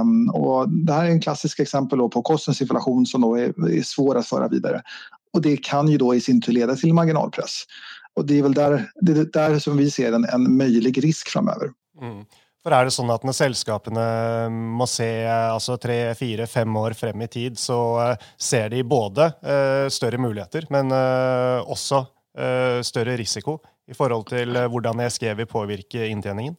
Um, 0.00 0.30
och 0.30 0.70
det 0.70 0.92
här 0.92 1.04
är 1.04 1.10
en 1.10 1.20
klassisk 1.20 1.60
exempel 1.60 1.98
på 1.98 2.22
kostnadsinflation 2.22 3.06
som 3.06 3.20
då 3.20 3.36
är, 3.36 3.78
är 3.78 3.82
svår 3.82 4.18
att 4.18 4.26
föra 4.26 4.48
vidare. 4.48 4.82
Och 5.32 5.42
det 5.42 5.56
kan 5.56 5.88
ju 5.88 5.98
då 5.98 6.14
i 6.14 6.20
sin 6.20 6.40
tur 6.40 6.52
leda 6.52 6.76
till 6.76 6.94
marginalpress. 6.94 7.62
Och 8.16 8.26
det 8.26 8.38
är 8.38 8.42
väl 8.42 8.54
där, 8.54 8.90
det 9.00 9.12
är 9.12 9.24
där 9.24 9.58
som 9.58 9.76
vi 9.76 9.90
ser 9.90 10.12
en, 10.12 10.24
en 10.24 10.56
möjlig 10.56 11.04
risk 11.04 11.28
framöver. 11.28 11.70
Mm. 12.00 12.24
For 12.60 12.76
er 12.76 12.84
det 12.86 12.92
sånn 12.92 13.10
at 13.12 13.22
når 13.24 13.36
selskapene 13.38 14.02
eh, 14.04 14.52
må 14.52 14.84
se 14.90 15.08
eh, 15.24 15.48
altså 15.48 15.78
tre, 15.80 16.12
fire, 16.18 16.44
fem 16.50 16.74
år 16.76 16.96
frem 16.98 17.24
i 17.24 17.28
tid, 17.32 17.56
så 17.58 17.78
eh, 18.04 18.26
ser 18.36 18.68
de 18.72 18.82
både 18.84 19.30
uh, 19.40 19.86
større 19.92 20.20
muligheter, 20.20 20.68
men 20.72 20.92
uh, 20.92 21.60
også 21.64 22.06
större 22.86 23.16
risiko 23.18 23.56
i 23.90 23.94
förhållande 23.94 24.30
till 24.30 24.56
hur 24.56 25.00
ESG 25.02 25.34
vill 25.34 25.46
påverka 25.46 26.06
intjäningen? 26.06 26.54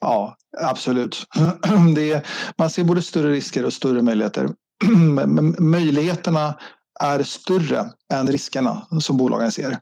Ja, 0.00 0.36
absolut. 0.60 1.26
Det 1.94 2.26
man 2.58 2.70
ser 2.70 2.84
både 2.84 3.02
större 3.02 3.30
risker 3.32 3.64
och 3.64 3.72
större 3.72 4.02
möjligheter. 4.02 4.48
Möjligheterna 5.58 6.58
är 7.00 7.22
större 7.22 7.90
än 8.12 8.26
riskerna 8.26 8.86
som 9.00 9.16
bolagen 9.16 9.52
ser. 9.52 9.78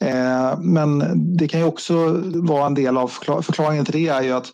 Eh, 0.00 0.58
men 0.58 1.02
det 1.36 1.48
kan 1.48 1.60
ju 1.60 1.66
också 1.66 2.20
vara 2.34 2.66
en 2.66 2.74
del 2.74 2.96
av 2.96 3.08
förklaringen 3.42 3.84
till 3.84 3.94
det 3.94 4.08
är 4.08 4.22
ju 4.22 4.32
att 4.32 4.46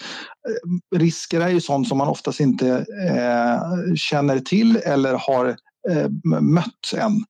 eh, 0.48 0.98
risker 0.98 1.40
är 1.40 1.48
ju 1.48 1.60
sånt 1.60 1.88
som 1.88 1.98
man 1.98 2.08
oftast 2.08 2.40
inte 2.40 2.68
eh, 3.08 3.94
känner 3.96 4.38
till 4.38 4.76
eller 4.76 5.14
har 5.14 5.56
mött 6.40 6.94
än. 6.96 7.24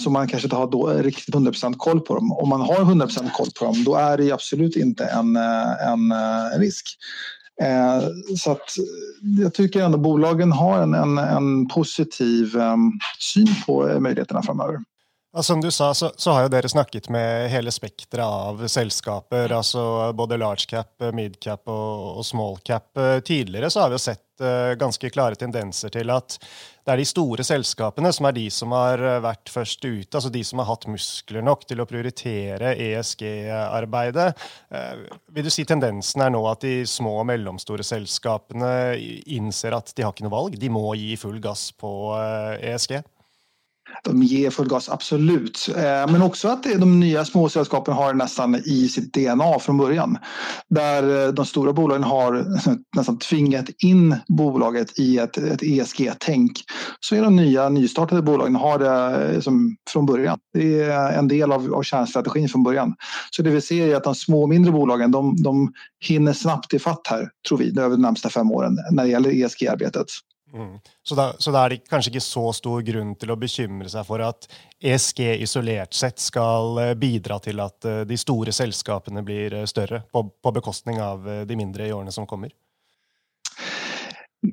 Så 0.00 0.10
man 0.10 0.28
kanske 0.28 0.46
inte 0.46 0.56
har 0.56 0.70
då 0.70 0.86
riktigt 0.86 1.34
100% 1.34 1.74
koll 1.76 2.00
på 2.00 2.14
dem. 2.14 2.32
Om 2.32 2.48
man 2.48 2.60
har 2.60 2.76
100% 2.76 3.30
koll 3.30 3.46
på 3.58 3.64
dem 3.64 3.84
då 3.84 3.94
är 3.94 4.18
det 4.18 4.32
absolut 4.32 4.76
inte 4.76 5.04
en, 5.04 5.36
en 5.36 6.14
risk. 6.58 6.86
Eh, 7.62 8.08
så 8.36 8.50
att 8.52 8.78
eh, 8.78 9.42
jag 9.42 9.54
tycker 9.54 9.82
ändå 9.82 9.98
bolagen 9.98 10.52
har 10.52 10.82
en, 10.82 10.94
en, 10.94 11.18
en 11.18 11.68
positiv 11.68 12.56
ehm, 12.56 12.92
syn 13.18 13.48
på 13.66 13.88
eh, 13.88 14.00
möjligheterna 14.00 14.42
framöver. 14.42 14.80
Ja, 15.36 15.42
som 15.42 15.60
du 15.60 15.70
sa, 15.70 15.94
så, 15.94 16.12
så 16.16 16.30
har 16.30 16.42
ju 16.42 16.48
dere 16.48 16.68
snakket 16.68 17.08
med 17.08 17.50
hela 17.50 17.70
spektrat 17.70 18.26
av 18.26 18.68
selskaper, 18.68 19.52
alltså 19.52 20.12
både 20.12 20.36
large 20.36 20.64
cap, 20.68 21.02
mid 21.12 21.40
cap 21.40 21.62
och, 21.64 22.16
och 22.16 22.26
small 22.26 22.58
cap. 22.62 22.98
Tidigare 23.24 23.70
så 23.70 23.80
har 23.80 23.90
vi 23.90 23.98
sett 23.98 24.20
uh, 24.40 24.74
ganska 24.74 25.10
klara 25.10 25.34
tendenser 25.34 25.88
till 25.88 26.10
att 26.10 26.44
det 26.84 26.90
är 26.90 26.96
de 26.96 27.04
stora 27.04 27.44
sällskapen 27.44 28.12
som 28.12 28.26
är 28.26 28.32
de 28.32 28.50
som 28.50 28.72
har 28.72 29.20
varit 29.20 29.48
först 29.48 29.84
ut, 29.84 30.14
alltså 30.14 30.30
de 30.30 30.44
som 30.44 30.58
har 30.58 30.66
haft 30.66 30.86
muskler 30.86 31.42
nog 31.42 31.66
till 31.66 31.80
att 31.80 31.88
prioritera 31.88 32.74
ESG-arbetet. 32.74 34.36
Uh, 34.72 34.78
vill 35.32 35.44
du 35.44 35.50
si 35.50 35.64
tendensen 35.64 36.22
är 36.22 36.30
nu 36.30 36.38
att 36.38 36.60
de 36.60 36.86
små 36.86 37.18
och 37.18 37.26
mellanstora 37.26 37.82
sällskapen 37.82 38.62
inser 39.26 39.72
att 39.72 39.96
de 39.96 40.02
har 40.02 40.10
inte 40.10 40.22
något 40.22 40.32
val, 40.32 40.52
de 40.56 40.68
måste 40.68 40.98
ge 40.98 41.16
full 41.16 41.40
gas 41.40 41.72
på 41.72 42.16
ESG? 42.60 43.02
De 44.02 44.22
ger 44.22 44.50
full 44.50 44.68
gas, 44.68 44.88
absolut. 44.88 45.68
Eh, 45.76 45.82
men 45.82 46.22
också 46.22 46.48
att 46.48 46.62
de 46.62 47.00
nya 47.00 47.24
småsällskapen 47.24 47.94
har 47.94 48.14
nästan 48.14 48.54
i 48.54 48.88
sitt 48.88 49.14
DNA 49.14 49.58
från 49.58 49.78
början. 49.78 50.18
Där 50.68 51.26
eh, 51.26 51.32
de 51.32 51.46
stora 51.46 51.72
bolagen 51.72 52.04
har 52.04 52.44
nästan 52.96 53.18
tvingat 53.18 53.66
in 53.78 54.16
bolaget 54.28 54.98
i 54.98 55.18
ett, 55.18 55.36
ett 55.36 55.62
ESG-tänk. 55.62 56.52
Så 57.00 57.14
är 57.14 57.22
de 57.22 57.36
nya 57.36 57.68
nystartade 57.68 58.22
bolagen 58.22 58.56
har 58.56 58.78
det 58.78 59.34
eh, 59.34 59.40
som 59.40 59.76
från 59.90 60.06
början. 60.06 60.38
Det 60.52 60.82
är 60.82 61.18
en 61.18 61.28
del 61.28 61.52
av, 61.52 61.74
av 61.74 61.82
kärnstrategin 61.82 62.48
från 62.48 62.62
början. 62.62 62.94
Så 63.30 63.42
det 63.42 63.50
vi 63.50 63.60
ser 63.60 63.88
är 63.88 63.96
att 63.96 64.04
de 64.04 64.14
små 64.14 64.42
och 64.42 64.48
mindre 64.48 64.72
bolagen 64.72 65.10
de, 65.10 65.42
de 65.42 65.72
hinner 66.00 66.32
snabbt 66.32 66.74
i 66.74 66.78
fatt 66.78 67.06
här, 67.10 67.28
tror 67.48 67.58
vi, 67.58 67.80
över 67.80 67.90
de 67.90 68.02
närmsta 68.02 68.28
fem 68.28 68.50
åren 68.50 68.78
när 68.90 69.04
det 69.04 69.10
gäller 69.10 69.30
ESG-arbetet. 69.30 70.06
Mm. 70.54 70.80
Så, 71.02 71.14
da, 71.14 71.32
så 71.38 71.50
da 71.50 71.64
er 71.64 71.74
det 71.74 71.80
kanskje 71.90 72.12
ikke 72.12 72.22
så 72.22 72.44
stor 72.54 72.82
grunn 72.86 73.14
til 73.18 73.32
å 73.34 73.38
bekymre 73.38 73.90
seg 73.90 74.06
for 74.06 74.22
at 74.22 74.46
ESG 74.78 75.24
isolert 75.42 75.96
sett 75.98 76.22
skal 76.22 76.78
eh, 76.78 76.92
bidra 76.98 77.40
til 77.42 77.62
at 77.64 77.88
eh, 77.90 78.02
de 78.06 78.18
store 78.20 78.54
selskapene 78.54 79.24
blir 79.26 79.56
eh, 79.58 79.66
større, 79.66 80.04
på, 80.14 80.22
på 80.38 80.54
bekostning 80.54 81.00
av 81.02 81.26
de 81.48 81.58
mindre 81.58 81.88
i 81.88 81.94
årene 81.94 82.14
som 82.14 82.28
kommer? 82.30 82.54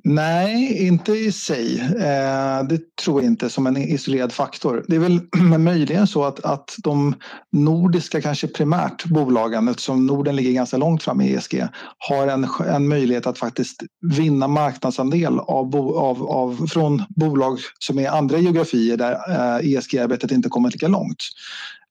Nej, 0.04 0.88
inte 0.88 1.12
i 1.12 1.32
sig. 1.32 1.80
Eh, 1.80 2.68
det 2.70 2.96
tror 2.96 3.22
jag 3.22 3.26
inte 3.26 3.50
som 3.50 3.68
en 3.68 3.78
isolerad 3.78 4.32
faktor. 4.32 4.86
Det 4.88 4.96
är 4.96 5.00
väl 5.00 5.20
möjligen 5.60 6.08
så 6.08 6.24
att, 6.24 6.46
att 6.46 6.76
de 6.84 7.16
nordiska, 7.52 8.22
kanske 8.22 8.48
primärt 8.48 9.06
bolagen, 9.06 9.68
eftersom 9.68 10.06
Norden 10.06 10.36
ligger 10.36 10.52
ganska 10.52 10.78
långt 10.78 11.04
fram 11.04 11.22
i 11.22 11.34
ESG, 11.34 11.68
har 11.98 12.28
en, 12.28 12.48
en 12.68 12.88
möjlighet 12.88 13.28
att 13.28 13.38
faktiskt 13.38 13.84
vinna 14.18 14.48
marknadsandel 14.48 15.40
av, 15.40 15.76
av, 15.76 16.24
av, 16.24 16.68
från 16.68 17.04
bolag 17.10 17.60
som 17.80 18.00
är 18.00 18.10
andra 18.10 18.38
geografier 18.38 18.98
där 18.98 19.14
eh, 19.14 19.74
ESG-arbetet 19.74 20.32
inte 20.32 20.50
kommit 20.50 20.74
lika 20.74 20.88
långt. 20.88 21.24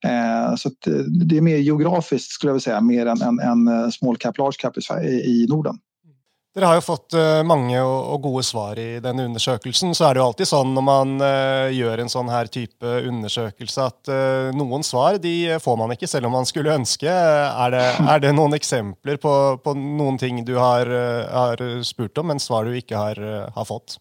Eh, 0.04 0.54
så 0.56 0.68
eh, 0.68 0.92
det 1.26 1.36
är 1.36 1.40
mer 1.40 1.56
geografiskt 1.56 2.32
skulle 2.32 2.48
jag 2.48 2.54
vilja 2.54 2.62
säga, 2.62 2.80
mer 2.80 3.06
än, 3.06 3.22
än, 3.22 3.38
än 3.38 3.68
eh, 3.68 3.88
small 3.88 4.16
cap, 4.16 4.38
large 4.38 4.56
cap 4.58 4.76
i, 4.78 5.06
i 5.06 5.46
Norden. 5.48 5.78
Dere 6.56 6.66
har 6.66 6.80
jo 6.80 6.82
fått 6.82 7.14
många 7.14 7.60
mange 7.60 7.80
og, 7.84 8.16
gode 8.24 8.42
svar 8.42 8.78
i 8.80 8.98
denne 9.02 9.28
undersøkelsen. 9.28 9.92
Så 9.94 10.08
er 10.08 10.16
det 10.16 10.22
jo 10.22 10.26
alltid 10.30 10.48
sånn 10.50 10.72
når 10.74 10.84
man 10.86 11.12
gör 11.76 11.90
gjør 11.90 12.04
en 12.04 12.12
sånn 12.12 12.30
her 12.30 12.50
type 12.52 12.94
undersøkelse, 13.08 13.86
at 13.90 14.10
eh, 14.12 14.50
noen 14.56 14.84
svar 14.86 15.18
de 15.22 15.58
får 15.62 15.80
man 15.80 15.94
ikke, 15.94 16.08
selv 16.10 16.30
om 16.30 16.38
man 16.38 16.48
skulle 16.48 16.74
ønske. 16.76 17.10
Er 17.10 17.74
det, 17.74 17.86
er 18.14 18.22
det 18.22 18.34
noen 18.36 18.56
eksempler 18.58 19.20
på, 19.22 19.34
på, 19.64 19.74
noen 19.78 20.20
ting 20.20 20.44
du 20.46 20.56
har, 20.58 20.88
har, 21.30 21.64
spurt 21.86 22.18
om, 22.20 22.30
men 22.30 22.42
svar 22.42 22.68
du 22.68 22.76
ikke 22.76 22.98
har, 22.98 23.20
har 23.54 23.68
fått? 23.68 23.98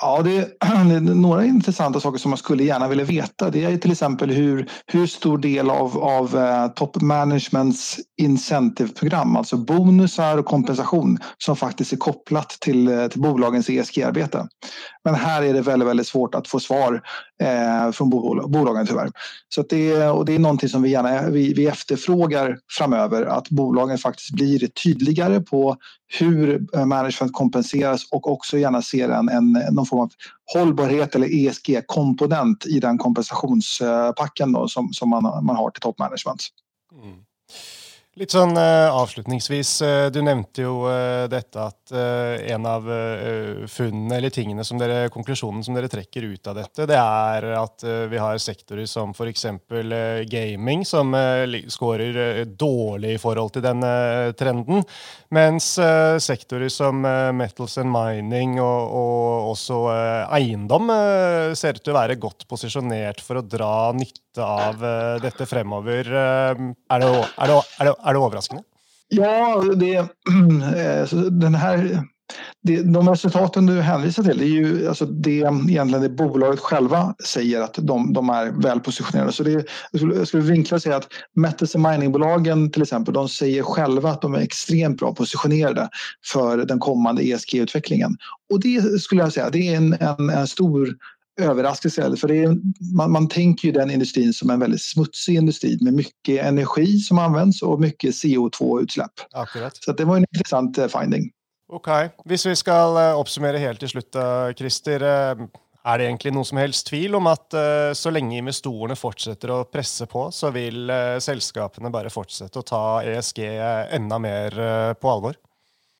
Ja, 0.00 0.22
det 0.24 0.36
är, 0.36 1.00
några 1.00 1.44
intressanta 1.44 2.00
saker 2.00 2.18
som 2.18 2.30
man 2.30 2.38
skulle 2.38 2.64
gärna 2.64 2.88
vilja 2.88 3.04
veta. 3.04 3.50
Det 3.50 3.64
är 3.64 3.76
till 3.76 3.92
exempel 3.92 4.30
hur, 4.30 4.70
hur 4.86 5.06
stor 5.06 5.38
del 5.38 5.70
av, 5.70 5.98
av 5.98 6.36
eh, 6.36 6.68
top 6.68 7.02
managements 7.02 8.00
incentive-program, 8.16 9.36
alltså 9.36 9.56
bonusar 9.56 10.38
och 10.38 10.46
kompensation 10.46 11.18
som 11.38 11.56
faktiskt 11.56 11.92
är 11.92 11.96
kopplat 11.96 12.48
till, 12.48 12.88
eh, 12.88 13.06
till 13.06 13.20
bolagens 13.20 13.70
ESG-arbete. 13.70 14.48
Men 15.04 15.14
här 15.14 15.42
är 15.42 15.52
det 15.54 15.60
väldigt, 15.60 15.88
väldigt 15.88 16.06
svårt 16.06 16.34
att 16.34 16.48
få 16.48 16.60
svar 16.60 17.02
eh, 17.42 17.92
från 17.92 18.10
bolagen 18.50 18.86
tyvärr. 18.86 19.10
Så 19.48 19.62
det, 19.62 20.08
och 20.08 20.24
det 20.24 20.34
är 20.34 20.38
någonting 20.38 20.68
som 20.68 20.82
vi 20.82 20.90
gärna 20.90 21.28
vi, 21.28 21.54
vi 21.54 21.66
efterfrågar 21.66 22.58
framöver, 22.78 23.26
att 23.26 23.48
bolagen 23.48 23.98
faktiskt 23.98 24.30
blir 24.30 24.66
tydligare 24.66 25.40
på 25.40 25.76
hur 26.20 26.66
eh, 26.76 26.86
management 26.86 27.32
kompenseras 27.32 28.08
och 28.10 28.32
också 28.32 28.58
gärna 28.58 28.82
ser 28.82 29.08
en, 29.08 29.28
en, 29.28 29.52
någon 29.70 29.86
form 29.86 30.00
av 30.00 30.10
hållbarhet 30.54 31.14
eller 31.14 31.46
ESG-komponent 31.46 32.66
i 32.66 32.80
den 32.80 32.98
kompensationspacken 32.98 34.52
då, 34.52 34.68
som, 34.68 34.92
som 34.92 35.10
man, 35.10 35.44
man 35.44 35.56
har 35.56 35.70
till 35.70 35.80
toppmanagement. 35.80 36.42
Mm. 37.02 37.16
Lite 38.14 38.36
sånn 38.36 38.52
uh, 38.54 38.62
eh, 38.62 38.94
avslutningsvis, 38.94 39.70
uh, 39.82 40.06
du 40.14 40.20
nevnte 40.22 40.62
jo 40.62 40.84
uh, 40.86 40.92
eh, 40.94 41.24
dette 41.32 41.58
at 41.58 41.94
en 41.94 42.66
av 42.68 42.86
funnene 43.70 44.16
eller 44.16 44.32
tingene 44.32 44.64
som 44.64 44.78
dere, 44.80 45.10
konklusjonen 45.12 45.64
som 45.66 45.74
dere 45.76 45.90
trekker 45.90 46.24
ut 46.30 46.48
av 46.50 46.56
dette, 46.56 46.86
det 46.88 46.96
er 46.96 47.46
at 47.58 47.84
vi 48.10 48.18
har 48.20 48.38
sektorer 48.40 48.86
som 48.88 49.12
f.eks. 49.12 49.44
gaming, 50.30 50.84
som 50.88 51.12
scorer 51.70 52.44
dårlig 52.48 53.14
i 53.14 53.20
forhold 53.20 53.54
til 53.54 53.64
denne 53.66 53.92
trenden. 54.38 54.82
Mens 55.34 55.74
sektorer 56.24 56.72
som 56.72 57.04
metals 57.36 57.76
and 57.82 57.92
mining 57.92 58.56
og, 58.62 58.96
og 58.96 59.52
også 59.52 59.80
eiendom 60.40 60.90
ser 61.54 61.78
ut 61.78 61.84
til 61.84 61.94
å 61.94 62.00
være 62.00 62.18
godt 62.20 62.48
posisjonert 62.50 63.22
for 63.24 63.40
å 63.40 63.46
dra 63.46 63.74
nytte 63.96 64.23
av 64.38 64.84
eh, 64.84 65.22
dette 65.22 65.46
fremover. 65.46 66.12
Eh, 66.12 66.64
er 66.94 67.04
det, 67.04 67.10
er 67.38 67.52
det, 67.52 67.60
er 67.80 67.90
det 67.90 67.94
är 67.94 68.14
det 68.14 68.20
överraskande? 68.20 68.62
Ja, 69.08 69.62
det, 69.76 69.96
eh, 69.96 71.18
den 71.30 71.54
här, 71.54 72.04
det, 72.62 72.82
de 72.82 73.08
resultaten 73.08 73.66
du 73.66 73.80
hänvisar 73.80 74.22
till 74.22 74.38
det 74.38 74.44
är 74.44 74.48
ju 74.48 74.88
alltså 74.88 75.06
det 75.06 75.30
egentligen 75.30 76.02
det 76.02 76.08
bolaget 76.08 76.60
själva 76.60 77.14
säger 77.24 77.60
att 77.60 77.74
de, 77.74 78.12
de 78.12 78.30
är 78.30 78.62
väl 78.62 78.80
positionerade. 78.80 79.32
Så 79.32 79.42
det, 79.42 79.50
jag, 79.92 80.00
skulle, 80.00 80.14
jag 80.14 80.28
skulle 80.28 80.42
vinkla 80.42 80.74
och 80.74 80.82
säga 80.82 80.96
att 80.96 81.08
metals 81.34 81.76
miningbolagen 81.76 82.70
till 82.70 82.82
exempel, 82.82 83.14
de 83.14 83.28
säger 83.28 83.62
själva 83.62 84.10
att 84.10 84.22
de 84.22 84.34
är 84.34 84.40
extremt 84.40 84.98
bra 84.98 85.14
positionerade 85.14 85.88
för 86.32 86.56
den 86.56 86.78
kommande 86.78 87.22
ESG-utvecklingen. 87.22 88.16
Och 88.52 88.60
det 88.60 89.00
skulle 89.00 89.22
jag 89.22 89.32
säga, 89.32 89.50
det 89.50 89.68
är 89.68 89.76
en, 89.76 89.92
en, 90.00 90.30
en 90.30 90.46
stor 90.46 90.88
överraskelse. 91.40 92.16
För 92.16 92.28
det 92.28 92.36
är, 92.36 92.56
man, 92.96 93.12
man 93.12 93.28
tänker 93.28 93.68
ju 93.68 93.72
den 93.72 93.90
industrin 93.90 94.32
som 94.32 94.50
en 94.50 94.60
väldigt 94.60 94.82
smutsig 94.82 95.34
industri 95.34 95.78
med 95.80 95.94
mycket 95.94 96.44
energi 96.44 96.98
som 96.98 97.18
används 97.18 97.62
och 97.62 97.80
mycket 97.80 98.10
CO2-utsläpp. 98.10 99.12
Så 99.84 99.92
det 99.92 100.04
var 100.04 100.16
en 100.16 100.26
intressant 100.34 100.78
eh, 100.78 100.86
finding. 100.86 101.30
Okej, 101.68 101.92
okay. 101.92 102.08
Om 102.16 102.48
vi 102.48 102.56
ska 102.56 103.10
eh, 103.10 103.20
uppsummera 103.20 103.58
helt 103.58 103.78
till 103.78 103.88
slut, 103.88 104.16
Christer. 104.56 105.00
Eh, 105.02 105.46
är 105.86 105.98
det 105.98 106.04
egentligen 106.04 106.34
någon 106.34 106.44
som 106.44 106.58
helst 106.58 106.86
tvivel 106.86 107.14
om 107.14 107.26
att 107.26 107.54
så 107.92 108.10
länge 108.10 108.38
investerarna 108.38 108.96
fortsätter 108.96 109.60
att 109.60 109.70
pressa 109.70 110.06
på 110.06 110.30
så 110.30 110.50
vill 110.50 110.92
sällskapen 111.18 111.92
bara 111.92 112.10
fortsätta 112.10 112.58
att 112.58 112.66
ta 112.66 113.02
ESG 113.02 113.38
ännu 113.38 114.18
mer 114.18 114.94
på 114.94 115.10
allvar? 115.10 115.34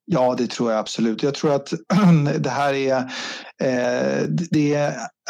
Ja, 0.06 0.34
det 0.38 0.50
tror 0.50 0.70
jag 0.70 0.80
absolut. 0.80 1.22
Jag 1.22 1.34
tror 1.34 1.54
att 1.54 1.72
det 2.38 2.50
här 2.50 2.74
är, 2.74 2.96
eh, 3.62 4.28
det 4.28 4.74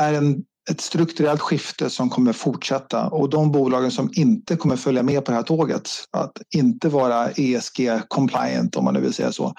är 0.00 0.14
en, 0.14 0.44
ett 0.70 0.80
strukturellt 0.80 1.40
skifte 1.40 1.90
som 1.90 2.10
kommer 2.10 2.32
fortsätta 2.32 3.08
och 3.08 3.30
de 3.30 3.52
bolagen 3.52 3.90
som 3.90 4.10
inte 4.14 4.56
kommer 4.56 4.76
följa 4.76 5.02
med 5.02 5.24
på 5.24 5.30
det 5.30 5.36
här 5.36 5.42
tåget, 5.42 5.90
att 6.10 6.32
inte 6.54 6.88
vara 6.88 7.30
ESG-compliant 7.30 8.76
om 8.76 8.84
man 8.84 8.94
nu 8.94 9.00
vill 9.00 9.14
säga 9.14 9.32
så, 9.32 9.54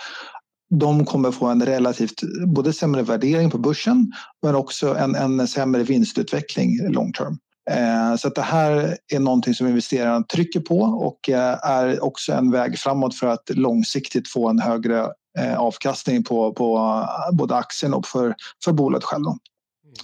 de 0.70 1.06
kommer 1.06 1.32
få 1.32 1.46
en 1.46 1.66
relativt 1.66 2.22
både 2.48 2.74
sämre 2.74 3.04
värdering 3.04 3.52
på 3.52 3.58
börsen 3.58 4.12
men 4.44 4.56
också 4.56 4.96
en, 4.96 5.16
en 5.16 5.48
sämre 5.48 5.84
vinstutveckling 5.84 6.94
long 6.94 7.14
term. 7.14 7.38
Eh, 7.72 8.16
så 8.16 8.28
att 8.28 8.36
det 8.36 8.42
här 8.42 8.98
är 9.14 9.20
någonting 9.20 9.54
som 9.54 9.68
investerarna 9.68 10.24
trycker 10.24 10.60
på 10.60 10.80
och 10.80 11.30
eh, 11.30 11.58
är 11.64 12.04
också 12.04 12.34
en 12.34 12.52
väg 12.52 12.80
framåt 12.80 13.16
för 13.16 13.28
att 13.28 13.50
långsiktigt 13.50 14.28
få 14.28 14.50
en 14.50 14.60
högre 14.60 15.08
eh, 15.40 15.58
avkastning 15.58 16.24
på, 16.24 16.54
på 16.54 17.00
både 17.32 17.56
aktien 17.56 17.94
och 17.94 18.08
för, 18.08 18.36
för 18.64 18.72
bolaget 18.72 19.04
själv. 19.04 19.26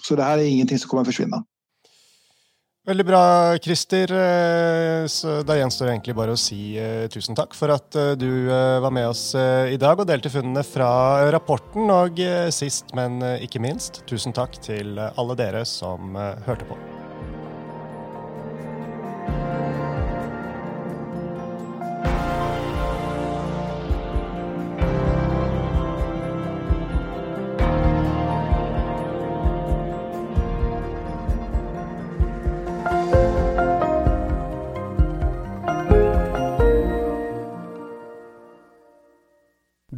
Så 0.01 0.15
det 0.15 0.23
här 0.23 0.37
är 0.37 0.43
ingenting 0.43 0.79
som 0.79 0.89
kommer 0.89 1.01
att 1.01 1.07
försvinna. 1.07 1.43
Veldig 2.87 3.05
bra, 3.05 3.57
Christer. 3.57 4.07
Så 5.07 5.43
da 5.43 5.57
gjenstår 5.57 5.85
det 5.85 5.91
egentlig 5.91 6.15
bare 6.17 6.33
å 6.33 6.39
si 6.39 6.73
tusen 7.13 7.37
takk 7.37 7.53
for 7.53 7.69
at 7.69 7.93
du 8.17 8.49
var 8.81 8.89
med 8.89 9.05
oss 9.11 9.35
i 9.35 9.77
dag 9.77 10.01
og 10.01 10.09
delte 10.09 10.31
funnene 10.33 10.63
fra 10.65 11.29
rapporten. 11.29 11.91
Og 11.93 12.17
sist, 12.49 12.89
men 12.97 13.21
ikke 13.37 13.61
minst, 13.61 14.01
tusen 14.09 14.33
takk 14.33 14.57
til 14.65 14.97
alle 14.97 15.37
dere 15.37 15.61
som 15.69 16.17
hørte 16.47 16.65
på. 16.71 16.79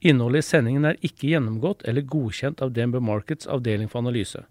Innholdet 0.00 0.44
i 0.44 0.48
sendingen 0.48 0.86
er 0.88 1.00
ikke 1.04 1.28
gjennomgått 1.28 1.82
eller 1.88 2.06
godkjent 2.08 2.62
av 2.64 2.72
DNB 2.72 3.02
Markets 3.04 3.48
avdeling 3.50 3.90
for 3.92 4.00
analyse. 4.00 4.46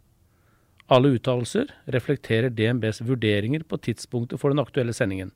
Alle 0.90 1.16
uttalelser 1.18 1.72
reflekterer 1.94 2.54
DNBs 2.54 3.02
vurderinger 3.06 3.66
på 3.66 3.78
tidspunktet 3.82 4.42
for 4.42 4.54
den 4.54 4.62
aktuelle 4.62 4.94
sendingen, 4.94 5.32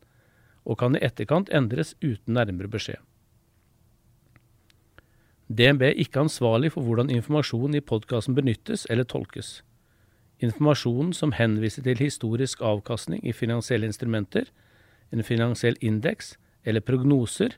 og 0.66 0.80
kan 0.82 0.98
i 0.98 1.02
etterkant 1.06 1.50
endres 1.54 1.96
uten 2.02 2.38
nærmere 2.38 2.70
beskjed. 2.70 3.02
DNB 5.50 5.84
er 5.90 6.00
ikke 6.02 6.24
ansvarlig 6.24 6.72
for 6.74 6.86
hvordan 6.86 7.12
informasjonen 7.14 7.78
i 7.78 7.84
podkasten 7.86 8.38
benyttes 8.38 8.88
eller 8.90 9.06
tolkes. 9.06 9.62
Informasjonen 10.42 11.14
som 11.14 11.34
henviser 11.38 11.86
til 11.86 12.00
historisk 12.00 12.62
avkastning 12.62 13.22
i 13.26 13.34
finansielle 13.34 13.90
instrumenter, 13.90 14.50
en 15.12 15.26
finansiell 15.26 15.78
indeks 15.82 16.36
eller 16.66 16.82
prognoser, 16.82 17.58